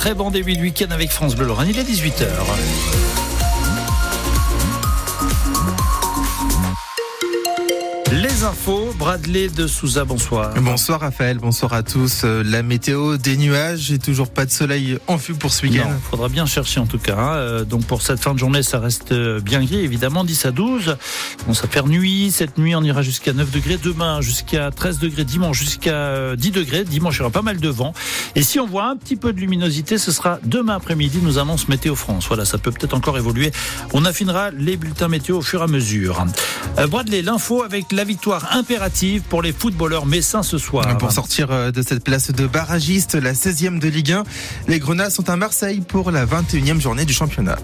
[0.00, 1.68] Très bon début de week-end avec France Bleu Lorraine.
[1.68, 2.24] Il est 18h.
[8.40, 10.54] Les infos, Bradley de Souza, bonsoir.
[10.62, 12.22] Bonsoir Raphaël, bonsoir à tous.
[12.24, 15.90] Euh, la météo, des nuages et toujours pas de soleil en vue pour ce week-end.
[15.90, 17.18] Il faudra bien chercher en tout cas.
[17.18, 17.34] Hein.
[17.34, 20.50] Euh, donc pour cette fin de journée, ça reste euh, bien gris, évidemment, 10 à
[20.52, 20.96] 12.
[21.46, 22.30] Bon, ça fait nuit.
[22.30, 23.76] Cette nuit, on ira jusqu'à 9 degrés.
[23.82, 25.24] Demain, jusqu'à 13 degrés.
[25.24, 26.84] Dimanche, jusqu'à 10 degrés.
[26.84, 27.92] Dimanche, il y aura pas mal de vent.
[28.36, 31.68] Et si on voit un petit peu de luminosité, ce sera demain après-midi, nous annonce
[31.68, 32.24] Météo France.
[32.28, 33.52] Voilà, ça peut peut-être encore évoluer.
[33.92, 36.24] On affinera les bulletins météo au fur et à mesure.
[36.88, 38.06] Bradley, l'info avec la la
[38.50, 40.98] impérative pour les footballeurs messins ce soir.
[40.98, 44.24] Pour sortir euh, de cette place de barragiste, la 16e de Ligue 1,
[44.68, 47.56] les Grenats sont à Marseille pour la 21e journée du championnat.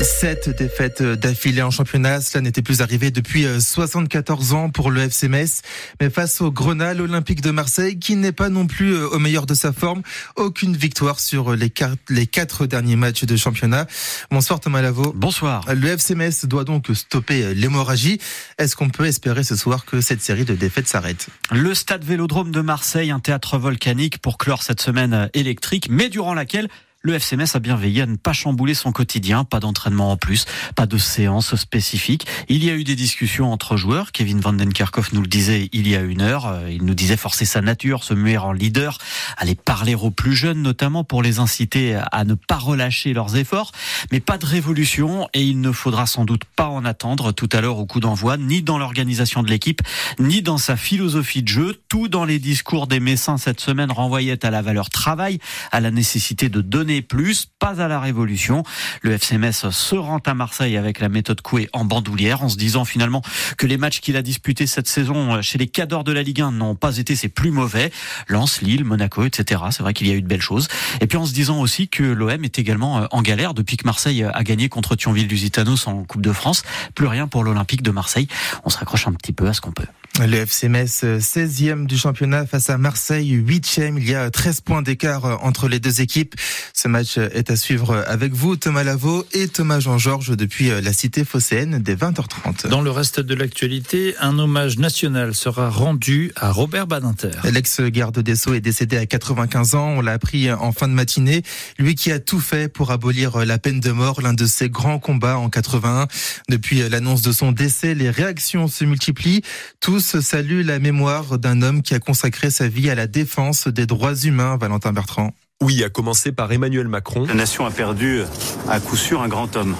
[0.00, 5.02] Sept défaites d'affilée en championnat, cela n'était plus arrivé depuis 74 euh, ans pour le
[5.02, 5.62] FC Metz.
[6.00, 9.44] Mais face au Grenat, l'Olympique de Marseille, qui n'est pas non plus euh, au meilleur
[9.44, 10.02] de sa forme,
[10.36, 13.86] aucune victoire sur les quatre, les quatre derniers matchs de championnat.
[14.30, 15.12] Bonsoir Thomas Lavaux.
[15.16, 15.64] Bonsoir.
[15.74, 18.20] Le FC Metz doit donc stopper euh, l'hémorragie.
[18.58, 21.26] Est-ce qu'on peut espérer ce soir que cette série de défaites s'arrête?
[21.50, 26.34] Le stade Vélodrome de Marseille, un théâtre volcanique pour clore cette semaine électrique, mais durant
[26.34, 26.68] laquelle
[27.00, 30.16] le FC Metz a bien veillé à ne pas chambouler son quotidien, pas d'entraînement en
[30.16, 32.26] plus, pas de séance spécifique.
[32.48, 34.10] Il y a eu des discussions entre joueurs.
[34.10, 34.72] Kevin Van Den
[35.12, 36.46] nous le disait il y a une heure.
[36.46, 38.98] Euh, il nous disait forcer sa nature, se muer en leader,
[39.36, 43.70] aller parler aux plus jeunes notamment pour les inciter à ne pas relâcher leurs efforts.
[44.10, 47.60] Mais pas de révolution et il ne faudra sans doute pas en attendre tout à
[47.60, 49.82] l'heure au coup d'envoi, ni dans l'organisation de l'équipe,
[50.18, 51.80] ni dans sa philosophie de jeu.
[51.88, 55.38] Tout dans les discours des Messins cette semaine renvoyait à la valeur travail,
[55.70, 58.62] à la nécessité de donner plus, pas à la révolution.
[59.02, 62.56] Le FC Metz se rend à Marseille avec la méthode Coué en bandoulière en se
[62.56, 63.22] disant finalement
[63.56, 66.52] que les matchs qu'il a disputés cette saison chez les cadors de la Ligue 1
[66.52, 67.92] n'ont pas été ses plus mauvais.
[68.28, 69.62] Lens, Lille, Monaco, etc.
[69.70, 70.68] C'est vrai qu'il y a eu de belles choses.
[71.00, 73.86] Et puis en se disant aussi que l'OM est également euh, en galère depuis que
[73.86, 76.62] Marseille a gagné contre Thionville-Lusitanos en Coupe de France.
[76.94, 78.28] Plus rien pour l'Olympique de Marseille.
[78.64, 79.86] On se raccroche un petit peu à ce qu'on peut.
[80.18, 83.98] Le FC Metz, 16e du championnat face à Marseille, 8e.
[83.98, 86.34] Il y a 13 points d'écart entre les deux équipes.
[86.74, 91.24] Ce match est à suivre avec vous, Thomas Lavaux et Thomas Jean-Georges depuis la cité
[91.24, 92.66] phocéenne dès 20h30.
[92.66, 97.30] Dans le reste de l'actualité, un hommage national sera rendu à Robert Badinter.
[97.44, 99.88] L'ex-garde des Sceaux est décédé à 95 ans.
[99.98, 101.42] On l'a appris en fin de matinée.
[101.78, 104.98] Lui qui a tout fait pour abolir la peine de mort, l'un de ses grands
[104.98, 106.08] combats en 81.
[106.48, 109.42] Depuis l'annonce de son décès, les réactions se multiplient.
[109.80, 113.84] Tous salue la mémoire d'un homme qui a consacré sa vie à la défense des
[113.84, 115.32] droits humains, Valentin Bertrand.
[115.60, 117.26] Oui, à commencer par Emmanuel Macron.
[117.26, 118.22] La nation a perdu
[118.68, 119.74] à coup sûr un grand homme,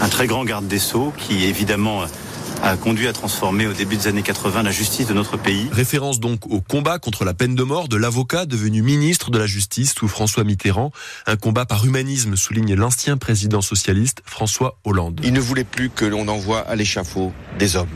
[0.00, 2.04] un très grand garde des Sceaux qui évidemment
[2.62, 5.68] a conduit à transformer au début des années 80 la justice de notre pays.
[5.72, 9.46] Référence donc au combat contre la peine de mort de l'avocat devenu ministre de la
[9.46, 10.90] Justice sous François Mitterrand.
[11.26, 15.20] Un combat par humanisme, souligne l'ancien président socialiste François Hollande.
[15.24, 17.88] Il ne voulait plus que l'on envoie à l'échafaud des hommes.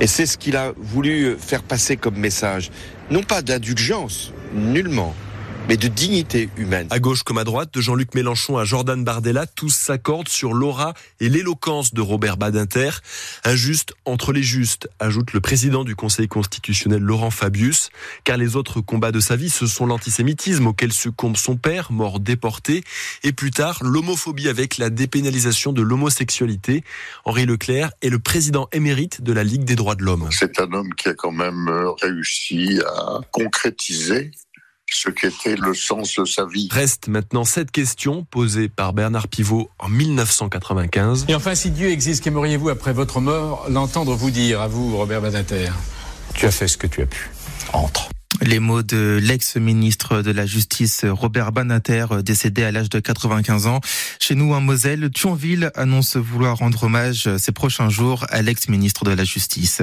[0.00, 2.70] Et c'est ce qu'il a voulu faire passer comme message.
[3.10, 5.14] Non pas d'indulgence, nullement,
[5.70, 6.88] mais de dignité humaine.
[6.90, 10.94] À gauche comme à droite, de Jean-Luc Mélenchon à Jordan Bardella, tous s'accordent sur l'aura
[11.20, 12.90] et l'éloquence de Robert Badinter.
[13.44, 17.90] Injuste entre les justes, ajoute le président du Conseil constitutionnel Laurent Fabius,
[18.24, 22.18] car les autres combats de sa vie, ce sont l'antisémitisme auquel succombe son père, mort
[22.18, 22.82] déporté,
[23.22, 26.82] et plus tard l'homophobie avec la dépénalisation de l'homosexualité.
[27.24, 30.30] Henri Leclerc est le président émérite de la Ligue des droits de l'homme.
[30.32, 34.32] C'est un homme qui a quand même euh, réussi à concrétiser
[34.90, 36.68] ce qu'était le sens de sa vie.
[36.70, 41.26] Reste maintenant cette question posée par Bernard Pivot en 1995.
[41.28, 44.60] Et enfin, si Dieu existe, qu'aimeriez-vous après votre mort l'entendre vous dire?
[44.60, 45.70] À vous, Robert Badinter
[46.34, 47.30] Tu as fait ce que tu as pu.
[47.72, 48.08] Entre.
[48.42, 53.80] Les mots de l'ex-ministre de la Justice Robert Banater, décédé à l'âge de 95 ans.
[54.18, 59.10] Chez nous, en Moselle, Thionville annonce vouloir rendre hommage ces prochains jours à l'ex-ministre de
[59.10, 59.82] la Justice.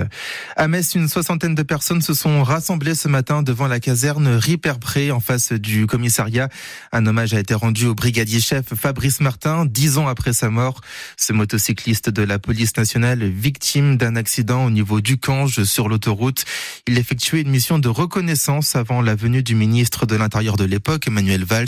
[0.56, 5.12] À Metz, une soixantaine de personnes se sont rassemblées ce matin devant la caserne Riperpré
[5.12, 6.50] en face du commissariat.
[6.92, 10.82] Un hommage a été rendu au brigadier-chef Fabrice Martin, dix ans après sa mort.
[11.16, 16.44] Ce motocycliste de la police nationale, victime d'un accident au niveau du Cange sur l'autoroute,
[16.88, 21.08] il effectuait une mission de reconnaissance avant la venue du ministre de l'Intérieur de l'époque,
[21.08, 21.68] Emmanuel Valls.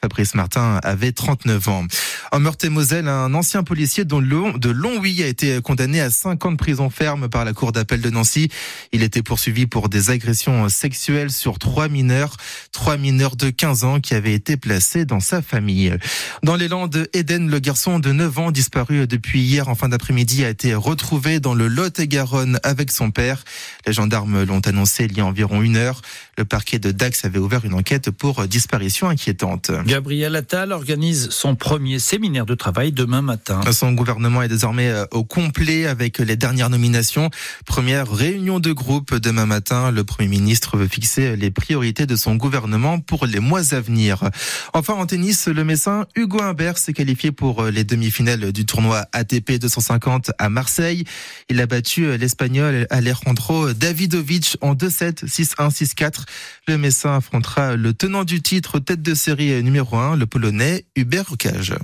[0.00, 1.84] Fabrice Martin avait 39 ans.
[2.32, 6.52] En Meurthe-et-Moselle, un ancien policier dont de long oui a été condamné à 5 ans
[6.52, 8.48] de prison ferme par la cour d'appel de Nancy.
[8.92, 12.38] Il était poursuivi pour des agressions sexuelles sur trois mineurs,
[12.72, 15.94] trois mineurs de 15 ans qui avaient été placés dans sa famille.
[16.42, 20.42] Dans les Landes, Eden, le garçon de 9 ans disparu depuis hier en fin d'après-midi,
[20.42, 23.44] a été retrouvé dans le Lot-et-Garonne avec son père.
[23.86, 26.00] Les gendarmes l'ont annoncé il y a environ une heure.
[26.36, 29.70] Le parquet de Dax avait ouvert une enquête pour disparition inquiétante.
[29.86, 33.60] Gabriel Attal organise son premier séminaire de travail demain matin.
[33.72, 37.30] Son gouvernement est désormais euh, au complet avec les dernières nominations.
[37.66, 39.90] Première réunion de groupe demain matin.
[39.90, 44.30] Le Premier ministre veut fixer les priorités de son gouvernement pour les mois à venir.
[44.72, 49.52] Enfin, en tennis, le Messin Hugo Humbert s'est qualifié pour les demi-finales du tournoi ATP
[49.60, 51.04] 250 à Marseille.
[51.48, 56.03] Il a battu l'Espagnol Alejandro Davidovic en 2-7, 6-1, 6-4.
[56.66, 61.28] Le Messin affrontera le tenant du titre tête de série numéro 1, le Polonais Hubert
[61.28, 61.74] Rocage.